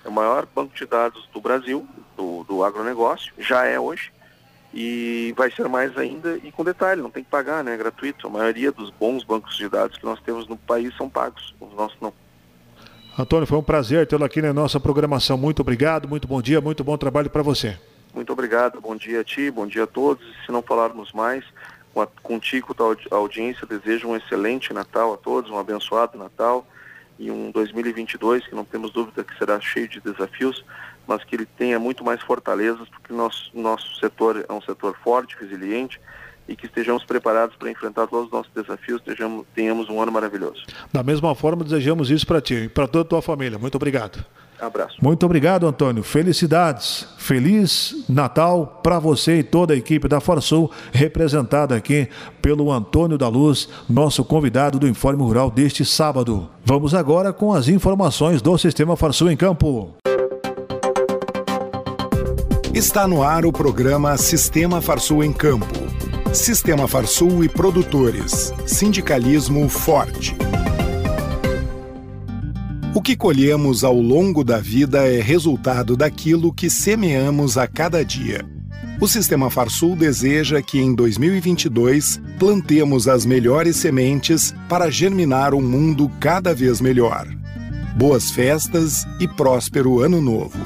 É 0.05 0.07
o 0.07 0.11
maior 0.11 0.45
banco 0.45 0.75
de 0.75 0.85
dados 0.85 1.27
do 1.33 1.41
Brasil, 1.41 1.85
do, 2.15 2.43
do 2.43 2.63
agronegócio, 2.63 3.33
já 3.39 3.65
é 3.65 3.79
hoje, 3.79 4.13
e 4.71 5.33
vai 5.35 5.49
ser 5.49 5.67
mais 5.67 5.97
ainda, 5.97 6.37
e 6.43 6.51
com 6.51 6.63
detalhe, 6.63 7.01
não 7.01 7.09
tem 7.09 7.23
que 7.23 7.29
pagar, 7.29 7.63
né? 7.63 7.73
É 7.73 7.77
gratuito. 7.77 8.27
A 8.27 8.29
maioria 8.29 8.71
dos 8.71 8.91
bons 8.91 9.23
bancos 9.23 9.57
de 9.57 9.67
dados 9.67 9.97
que 9.97 10.05
nós 10.05 10.19
temos 10.21 10.47
no 10.47 10.55
país 10.55 10.95
são 10.95 11.09
pagos, 11.09 11.55
os 11.59 11.73
nossos 11.73 11.97
não. 11.99 12.13
Antônio, 13.17 13.47
foi 13.47 13.57
um 13.57 13.63
prazer 13.63 14.05
tê-lo 14.05 14.23
aqui 14.23 14.43
na 14.43 14.53
nossa 14.53 14.79
programação. 14.79 15.37
Muito 15.37 15.61
obrigado, 15.61 16.07
muito 16.07 16.27
bom 16.27 16.39
dia, 16.39 16.61
muito 16.61 16.83
bom 16.83 16.95
trabalho 16.97 17.29
para 17.29 17.41
você. 17.41 17.75
Muito 18.13 18.31
obrigado, 18.31 18.79
bom 18.79 18.95
dia 18.95 19.21
a 19.21 19.23
ti, 19.23 19.49
bom 19.49 19.65
dia 19.65 19.85
a 19.85 19.87
todos. 19.87 20.23
Se 20.45 20.51
não 20.51 20.61
falarmos 20.61 21.11
mais, 21.13 21.43
contigo, 22.21 22.75
a 23.09 23.15
audiência, 23.15 23.65
desejo 23.65 24.09
um 24.09 24.15
excelente 24.15 24.71
Natal 24.71 25.13
a 25.13 25.17
todos, 25.17 25.49
um 25.49 25.57
abençoado 25.57 26.17
Natal 26.17 26.63
e 27.17 27.31
um 27.31 27.51
2022 27.51 28.47
que 28.47 28.55
não 28.55 28.65
temos 28.65 28.91
dúvida 28.91 29.23
que 29.23 29.37
será 29.37 29.59
cheio 29.59 29.87
de 29.87 29.99
desafios, 29.99 30.63
mas 31.07 31.23
que 31.23 31.35
ele 31.35 31.45
tenha 31.45 31.79
muito 31.79 32.03
mais 32.03 32.21
fortalezas, 32.21 32.87
porque 32.89 33.13
nosso, 33.13 33.51
nosso 33.53 33.95
setor 33.99 34.45
é 34.47 34.53
um 34.53 34.61
setor 34.61 34.95
forte, 35.03 35.35
resiliente 35.39 35.99
e 36.47 36.55
que 36.55 36.65
estejamos 36.65 37.03
preparados 37.03 37.55
para 37.55 37.71
enfrentar 37.71 38.07
todos 38.07 38.27
os 38.27 38.31
nossos 38.31 38.51
desafios, 38.53 39.01
tenhamos, 39.01 39.45
tenhamos 39.55 39.89
um 39.89 39.99
ano 40.01 40.11
maravilhoso. 40.11 40.63
Da 40.93 41.01
mesma 41.01 41.33
forma, 41.33 41.63
desejamos 41.63 42.11
isso 42.11 42.25
para 42.25 42.39
ti 42.39 42.53
e 42.53 42.69
para 42.69 42.87
toda 42.87 43.03
a 43.03 43.07
tua 43.07 43.21
família. 43.21 43.57
Muito 43.57 43.75
obrigado. 43.75 44.23
Abraço. 44.59 44.95
Muito 45.01 45.25
obrigado, 45.25 45.67
Antônio. 45.67 46.03
Felicidades. 46.03 47.07
Feliz 47.17 48.05
Natal 48.07 48.79
para 48.83 48.99
você 48.99 49.39
e 49.39 49.43
toda 49.43 49.73
a 49.73 49.77
equipe 49.77 50.07
da 50.07 50.19
Forsul, 50.19 50.69
representada 50.91 51.75
aqui 51.75 52.07
pelo 52.41 52.71
Antônio 52.71 53.17
da 53.17 53.27
Luz, 53.27 53.67
nosso 53.89 54.23
convidado 54.23 54.77
do 54.77 54.87
Informe 54.87 55.23
Rural 55.23 55.49
deste 55.49 55.83
sábado. 55.83 56.47
Vamos 56.63 56.93
agora 56.93 57.33
com 57.33 57.51
as 57.51 57.67
informações 57.67 58.41
do 58.41 58.57
Sistema 58.57 58.95
Forsul 58.95 59.31
em 59.31 59.37
Campo. 59.37 59.95
Está 62.73 63.07
no 63.07 63.23
ar 63.23 63.45
o 63.45 63.53
programa 63.53 64.17
Sistema 64.17 64.81
Farsul 64.81 65.23
em 65.23 65.31
Campo. 65.31 65.73
Sistema 66.33 66.87
Farsul 66.87 67.43
e 67.43 67.47
produtores. 67.47 68.53
Sindicalismo 68.67 69.69
forte. 69.69 70.35
O 72.95 73.01
que 73.01 73.13
colhemos 73.13 73.83
ao 73.83 73.99
longo 73.99 74.41
da 74.41 74.57
vida 74.57 75.05
é 75.05 75.19
resultado 75.19 75.97
daquilo 75.97 76.53
que 76.53 76.69
semeamos 76.69 77.57
a 77.57 77.67
cada 77.67 78.05
dia. 78.05 78.45
O 79.01 79.05
Sistema 79.05 79.49
Farsul 79.49 79.97
deseja 79.97 80.61
que 80.61 80.79
em 80.79 80.95
2022 80.95 82.21
plantemos 82.39 83.09
as 83.09 83.25
melhores 83.25 83.75
sementes 83.75 84.55
para 84.69 84.89
germinar 84.89 85.53
um 85.53 85.61
mundo 85.61 86.09
cada 86.21 86.55
vez 86.55 86.79
melhor. 86.79 87.27
Boas 87.97 88.31
festas 88.31 89.05
e 89.19 89.27
próspero 89.27 89.99
Ano 89.99 90.21
Novo. 90.21 90.57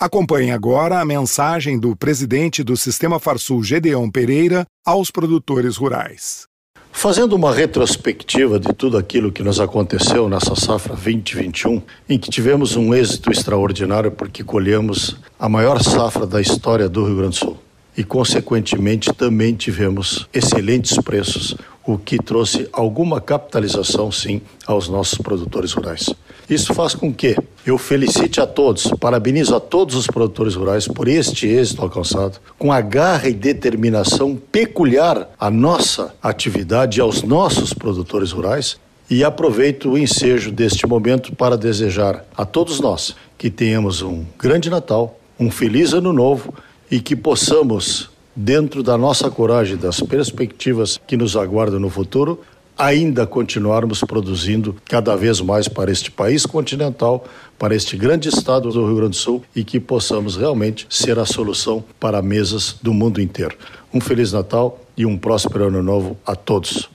Acompanhe 0.00 0.50
agora 0.50 1.00
a 1.00 1.04
mensagem 1.04 1.78
do 1.78 1.94
presidente 1.94 2.64
do 2.64 2.76
Sistema 2.76 3.20
Farsul, 3.20 3.62
Gedeão 3.62 4.10
Pereira, 4.10 4.66
aos 4.84 5.12
produtores 5.12 5.76
rurais. 5.76 6.52
Fazendo 6.96 7.34
uma 7.34 7.52
retrospectiva 7.52 8.58
de 8.58 8.72
tudo 8.72 8.96
aquilo 8.96 9.30
que 9.30 9.42
nos 9.42 9.60
aconteceu 9.60 10.26
nessa 10.26 10.54
safra 10.54 10.94
2021, 10.94 11.82
em 12.08 12.18
que 12.18 12.30
tivemos 12.30 12.76
um 12.76 12.94
êxito 12.94 13.30
extraordinário 13.30 14.10
porque 14.10 14.42
colhemos 14.42 15.14
a 15.38 15.46
maior 15.46 15.82
safra 15.82 16.24
da 16.24 16.40
história 16.40 16.88
do 16.88 17.04
Rio 17.04 17.16
Grande 17.16 17.40
do 17.40 17.44
Sul. 17.44 17.58
E, 17.96 18.02
consequentemente, 18.02 19.12
também 19.12 19.54
tivemos 19.54 20.28
excelentes 20.32 20.96
preços, 20.98 21.56
o 21.86 21.98
que 21.98 22.16
trouxe 22.16 22.68
alguma 22.72 23.20
capitalização, 23.20 24.10
sim, 24.10 24.40
aos 24.66 24.88
nossos 24.88 25.18
produtores 25.18 25.72
rurais. 25.72 26.14
Isso 26.48 26.74
faz 26.74 26.94
com 26.94 27.12
que 27.12 27.36
eu 27.64 27.78
felicite 27.78 28.40
a 28.40 28.46
todos, 28.46 28.90
parabenizo 29.00 29.54
a 29.54 29.60
todos 29.60 29.94
os 29.94 30.06
produtores 30.06 30.54
rurais 30.54 30.86
por 30.86 31.08
este 31.08 31.46
êxito 31.46 31.82
alcançado, 31.82 32.38
com 32.58 32.70
a 32.70 32.80
garra 32.80 33.28
e 33.28 33.32
determinação 33.32 34.36
peculiar 34.36 35.30
à 35.40 35.50
nossa 35.50 36.14
atividade 36.22 36.98
e 36.98 37.00
aos 37.00 37.22
nossos 37.22 37.72
produtores 37.72 38.32
rurais. 38.32 38.76
E 39.08 39.22
aproveito 39.22 39.90
o 39.90 39.98
ensejo 39.98 40.50
deste 40.50 40.86
momento 40.86 41.34
para 41.34 41.56
desejar 41.56 42.24
a 42.36 42.44
todos 42.44 42.80
nós 42.80 43.14
que 43.38 43.50
tenhamos 43.50 44.02
um 44.02 44.24
grande 44.38 44.68
Natal, 44.68 45.18
um 45.38 45.50
feliz 45.50 45.92
Ano 45.92 46.12
Novo 46.12 46.54
e 46.90 47.00
que 47.00 47.16
possamos, 47.16 48.10
dentro 48.34 48.82
da 48.82 48.96
nossa 48.96 49.30
coragem, 49.30 49.76
das 49.76 50.00
perspectivas 50.00 51.00
que 51.06 51.16
nos 51.16 51.36
aguardam 51.36 51.80
no 51.80 51.90
futuro, 51.90 52.40
ainda 52.76 53.26
continuarmos 53.26 54.00
produzindo 54.00 54.74
cada 54.84 55.16
vez 55.16 55.40
mais 55.40 55.68
para 55.68 55.90
este 55.90 56.10
país 56.10 56.44
continental, 56.44 57.24
para 57.58 57.74
este 57.74 57.96
grande 57.96 58.28
estado 58.28 58.70
do 58.70 58.84
Rio 58.86 58.96
Grande 58.96 59.10
do 59.10 59.16
Sul 59.16 59.42
e 59.54 59.62
que 59.62 59.78
possamos 59.78 60.36
realmente 60.36 60.86
ser 60.90 61.18
a 61.18 61.24
solução 61.24 61.84
para 62.00 62.20
mesas 62.20 62.76
do 62.82 62.92
mundo 62.92 63.20
inteiro. 63.20 63.56
Um 63.92 64.00
Feliz 64.00 64.32
Natal 64.32 64.80
e 64.96 65.06
um 65.06 65.16
próspero 65.16 65.68
Ano 65.68 65.82
Novo 65.82 66.16
a 66.26 66.34
todos. 66.34 66.90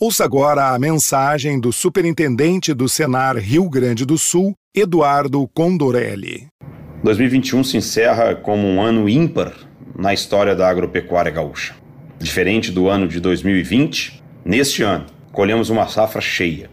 Ouça 0.00 0.24
agora 0.24 0.74
a 0.74 0.78
mensagem 0.78 1.60
do 1.60 1.72
Superintendente 1.72 2.74
do 2.74 2.88
Senar 2.88 3.36
Rio 3.36 3.68
Grande 3.68 4.04
do 4.04 4.18
Sul, 4.18 4.54
Eduardo 4.74 5.46
Condorelli. 5.54 6.48
2021 7.02 7.64
se 7.64 7.76
encerra 7.76 8.34
como 8.34 8.66
um 8.66 8.80
ano 8.80 9.08
ímpar 9.08 9.52
na 9.96 10.14
história 10.14 10.54
da 10.54 10.68
agropecuária 10.68 11.30
gaúcha. 11.30 11.74
Diferente 12.18 12.70
do 12.70 12.88
ano 12.88 13.08
de 13.08 13.20
2020, 13.20 14.22
Neste 14.44 14.82
ano, 14.82 15.06
colhemos 15.30 15.70
uma 15.70 15.86
safra 15.86 16.20
cheia. 16.20 16.68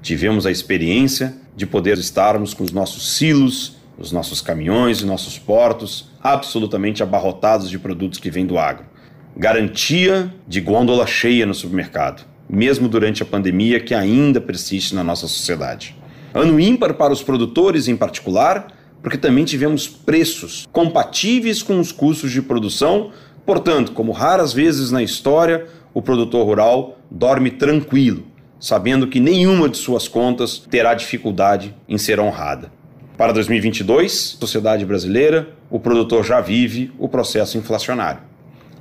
Tivemos 0.00 0.46
a 0.46 0.50
experiência 0.50 1.34
de 1.54 1.66
poder 1.66 1.98
estarmos 1.98 2.54
com 2.54 2.64
os 2.64 2.72
nossos 2.72 3.16
silos, 3.16 3.76
os 3.98 4.10
nossos 4.10 4.40
caminhões 4.40 5.02
e 5.02 5.06
nossos 5.06 5.38
portos 5.38 6.10
absolutamente 6.22 7.02
abarrotados 7.02 7.68
de 7.68 7.78
produtos 7.78 8.18
que 8.18 8.30
vêm 8.30 8.46
do 8.46 8.58
agro. 8.58 8.86
Garantia 9.36 10.32
de 10.48 10.62
gôndola 10.62 11.06
cheia 11.06 11.44
no 11.44 11.52
supermercado, 11.52 12.24
mesmo 12.48 12.88
durante 12.88 13.22
a 13.22 13.26
pandemia 13.26 13.78
que 13.78 13.94
ainda 13.94 14.40
persiste 14.40 14.94
na 14.94 15.04
nossa 15.04 15.28
sociedade. 15.28 15.94
Ano 16.32 16.58
ímpar 16.58 16.94
para 16.94 17.12
os 17.12 17.22
produtores 17.22 17.88
em 17.88 17.96
particular, 17.96 18.68
porque 19.02 19.18
também 19.18 19.44
tivemos 19.44 19.88
preços 19.88 20.66
compatíveis 20.72 21.62
com 21.62 21.80
os 21.80 21.90
custos 21.90 22.30
de 22.30 22.40
produção, 22.40 23.10
portanto, 23.44 23.92
como 23.92 24.12
raras 24.12 24.52
vezes 24.52 24.90
na 24.90 25.02
história, 25.02 25.66
o 25.92 26.00
produtor 26.00 26.46
rural 26.46 26.98
dorme 27.10 27.50
tranquilo, 27.50 28.24
sabendo 28.60 29.08
que 29.08 29.20
nenhuma 29.20 29.68
de 29.68 29.76
suas 29.76 30.06
contas 30.06 30.58
terá 30.58 30.94
dificuldade 30.94 31.74
em 31.88 31.98
ser 31.98 32.20
honrada. 32.20 32.72
Para 33.18 33.32
2022, 33.32 34.38
sociedade 34.40 34.86
brasileira, 34.86 35.50
o 35.68 35.78
produtor 35.78 36.24
já 36.24 36.40
vive 36.40 36.92
o 36.98 37.08
processo 37.08 37.58
inflacionário. 37.58 38.20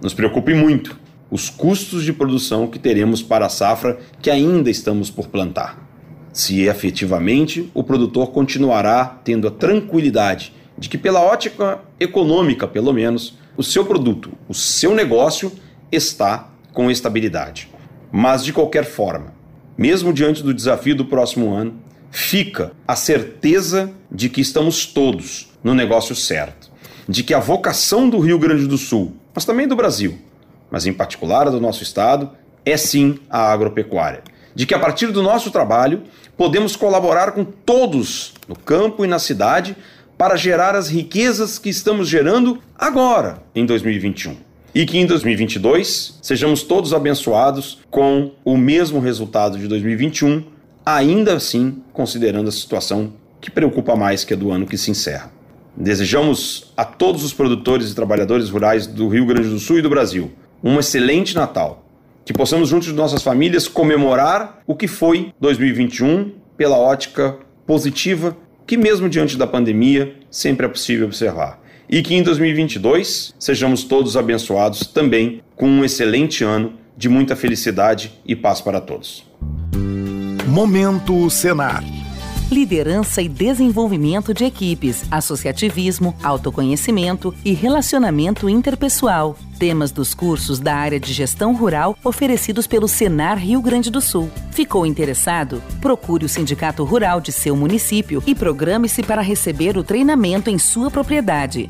Nos 0.01 0.13
preocupe 0.13 0.53
muito 0.53 0.99
os 1.29 1.49
custos 1.49 2.03
de 2.03 2.11
produção 2.11 2.67
que 2.67 2.77
teremos 2.77 3.21
para 3.21 3.45
a 3.45 3.49
safra 3.49 3.99
que 4.21 4.29
ainda 4.29 4.69
estamos 4.69 5.09
por 5.09 5.27
plantar. 5.27 5.90
Se 6.33 6.61
efetivamente 6.61 7.69
o 7.73 7.83
produtor 7.83 8.31
continuará 8.31 9.19
tendo 9.23 9.47
a 9.47 9.51
tranquilidade 9.51 10.53
de 10.77 10.87
que, 10.87 10.97
pela 10.97 11.21
ótica 11.21 11.79
econômica, 11.99 12.67
pelo 12.67 12.93
menos, 12.93 13.37
o 13.57 13.63
seu 13.63 13.85
produto, 13.85 14.31
o 14.47 14.53
seu 14.53 14.95
negócio 14.95 15.51
está 15.91 16.49
com 16.73 16.89
estabilidade. 16.89 17.69
Mas, 18.11 18.43
de 18.43 18.53
qualquer 18.53 18.85
forma, 18.85 19.33
mesmo 19.77 20.13
diante 20.13 20.41
do 20.41 20.53
desafio 20.53 20.95
do 20.95 21.05
próximo 21.05 21.53
ano, 21.53 21.75
fica 22.09 22.71
a 22.87 22.95
certeza 22.95 23.91
de 24.11 24.29
que 24.29 24.41
estamos 24.41 24.85
todos 24.85 25.51
no 25.63 25.73
negócio 25.73 26.15
certo, 26.15 26.71
de 27.07 27.23
que 27.23 27.33
a 27.33 27.39
vocação 27.39 28.09
do 28.09 28.19
Rio 28.19 28.39
Grande 28.39 28.67
do 28.67 28.77
Sul, 28.77 29.15
mas 29.33 29.45
também 29.45 29.67
do 29.67 29.75
Brasil, 29.75 30.17
mas 30.69 30.85
em 30.85 30.93
particular 30.93 31.49
do 31.49 31.59
nosso 31.59 31.83
estado, 31.83 32.31
é 32.65 32.77
sim 32.77 33.19
a 33.29 33.51
agropecuária. 33.51 34.23
De 34.55 34.65
que 34.65 34.73
a 34.73 34.79
partir 34.79 35.07
do 35.07 35.21
nosso 35.21 35.51
trabalho 35.51 36.03
podemos 36.37 36.75
colaborar 36.75 37.31
com 37.31 37.43
todos 37.43 38.33
no 38.47 38.55
campo 38.55 39.05
e 39.05 39.07
na 39.07 39.19
cidade 39.19 39.75
para 40.17 40.35
gerar 40.35 40.75
as 40.75 40.89
riquezas 40.89 41.57
que 41.57 41.69
estamos 41.69 42.07
gerando 42.07 42.59
agora, 42.77 43.41
em 43.55 43.65
2021. 43.65 44.37
E 44.73 44.85
que 44.85 44.97
em 44.97 45.05
2022 45.05 46.19
sejamos 46.21 46.63
todos 46.63 46.93
abençoados 46.93 47.79
com 47.89 48.31
o 48.45 48.55
mesmo 48.55 48.99
resultado 48.99 49.57
de 49.57 49.67
2021, 49.67 50.43
ainda 50.85 51.35
assim 51.35 51.81
considerando 51.91 52.49
a 52.49 52.51
situação 52.51 53.13
que 53.41 53.49
preocupa 53.49 53.95
mais 53.95 54.23
que 54.23 54.33
a 54.33 54.37
do 54.37 54.51
ano 54.51 54.65
que 54.65 54.77
se 54.77 54.91
encerra. 54.91 55.31
Desejamos 55.75 56.71
a 56.77 56.85
todos 56.85 57.23
os 57.23 57.33
produtores 57.33 57.91
e 57.91 57.95
trabalhadores 57.95 58.49
rurais 58.49 58.85
do 58.85 59.07
Rio 59.07 59.25
Grande 59.25 59.49
do 59.49 59.59
Sul 59.59 59.79
e 59.79 59.81
do 59.81 59.89
Brasil 59.89 60.31
um 60.63 60.79
excelente 60.79 61.35
Natal. 61.35 61.83
Que 62.31 62.37
possamos, 62.37 62.69
juntos 62.69 62.87
de 62.87 62.93
nossas 62.93 63.21
famílias, 63.21 63.67
comemorar 63.67 64.61
o 64.65 64.73
que 64.73 64.87
foi 64.87 65.33
2021 65.41 66.31
pela 66.55 66.77
ótica 66.77 67.35
positiva 67.67 68.37
que, 68.65 68.77
mesmo 68.77 69.09
diante 69.09 69.37
da 69.37 69.45
pandemia, 69.45 70.15
sempre 70.29 70.65
é 70.65 70.69
possível 70.69 71.07
observar. 71.07 71.61
E 71.89 72.01
que 72.01 72.15
em 72.15 72.23
2022 72.23 73.35
sejamos 73.37 73.83
todos 73.83 74.15
abençoados 74.15 74.87
também 74.87 75.41
com 75.57 75.67
um 75.67 75.83
excelente 75.83 76.41
ano 76.41 76.75
de 76.95 77.09
muita 77.09 77.35
felicidade 77.35 78.13
e 78.25 78.33
paz 78.33 78.61
para 78.61 78.79
todos. 78.79 79.25
Momento 80.47 81.29
Senar 81.29 81.83
liderança 82.51 83.21
e 83.21 83.29
desenvolvimento 83.29 84.33
de 84.33 84.43
equipes, 84.43 85.05
associativismo, 85.09 86.13
autoconhecimento 86.21 87.33
e 87.45 87.53
relacionamento 87.53 88.49
interpessoal. 88.49 89.37
Temas 89.61 89.91
dos 89.91 90.15
cursos 90.15 90.59
da 90.59 90.73
área 90.73 90.99
de 90.99 91.13
gestão 91.13 91.55
rural 91.55 91.95
oferecidos 92.03 92.65
pelo 92.65 92.87
Senar 92.87 93.37
Rio 93.37 93.61
Grande 93.61 93.91
do 93.91 94.01
Sul. 94.01 94.27
Ficou 94.49 94.87
interessado? 94.87 95.61
Procure 95.79 96.25
o 96.25 96.27
Sindicato 96.29 96.83
Rural 96.83 97.21
de 97.21 97.31
seu 97.31 97.55
município 97.55 98.23
e 98.25 98.33
programe-se 98.33 99.03
para 99.03 99.21
receber 99.21 99.77
o 99.77 99.83
treinamento 99.83 100.49
em 100.49 100.57
sua 100.57 100.89
propriedade. 100.89 101.67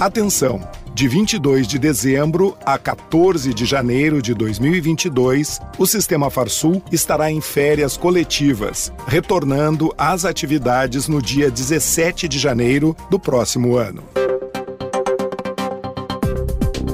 Atenção! 0.00 0.68
De 0.92 1.06
22 1.06 1.68
de 1.68 1.78
dezembro 1.78 2.58
a 2.66 2.76
14 2.76 3.54
de 3.54 3.64
janeiro 3.64 4.20
de 4.20 4.34
2022, 4.34 5.60
o 5.78 5.86
Sistema 5.86 6.30
Farsul 6.30 6.82
estará 6.90 7.30
em 7.30 7.40
férias 7.40 7.96
coletivas, 7.96 8.92
retornando 9.06 9.94
às 9.96 10.24
atividades 10.24 11.06
no 11.06 11.22
dia 11.22 11.48
17 11.48 12.26
de 12.26 12.40
janeiro 12.40 12.96
do 13.08 13.20
próximo 13.20 13.76
ano. 13.76 14.02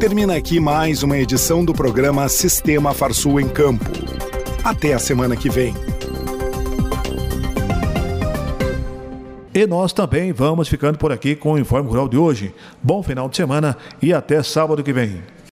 Termina 0.02 0.34
aqui 0.34 0.58
mais 0.58 1.04
uma 1.04 1.16
edição 1.16 1.64
do 1.64 1.72
programa 1.72 2.28
Sistema 2.28 2.92
Farsul 2.92 3.38
em 3.38 3.48
Campo. 3.48 3.84
Até 4.64 4.94
a 4.94 4.98
semana 4.98 5.36
que 5.36 5.48
vem. 5.48 5.76
E 9.54 9.64
nós 9.64 9.92
também 9.92 10.32
vamos 10.32 10.66
ficando 10.66 10.98
por 10.98 11.12
aqui 11.12 11.36
com 11.36 11.52
o 11.52 11.58
Informe 11.58 11.88
Rural 11.88 12.08
de 12.08 12.16
hoje. 12.16 12.52
Bom 12.82 13.00
final 13.00 13.28
de 13.28 13.36
semana 13.36 13.76
e 14.02 14.12
até 14.12 14.42
sábado 14.42 14.82
que 14.82 14.92
vem. 14.92 15.22